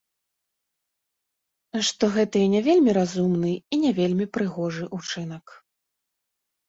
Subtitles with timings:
[1.89, 5.45] Што гэта і не вельмі разумны, і не вельмі прыгожы ўчынак.